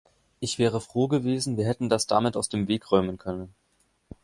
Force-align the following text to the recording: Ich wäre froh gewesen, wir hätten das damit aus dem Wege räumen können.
Ich 0.39 0.57
wäre 0.57 0.81
froh 0.81 1.07
gewesen, 1.07 1.57
wir 1.57 1.67
hätten 1.67 1.87
das 1.87 2.07
damit 2.07 2.35
aus 2.35 2.49
dem 2.49 2.67
Wege 2.67 2.87
räumen 2.87 3.19
können. 3.19 3.53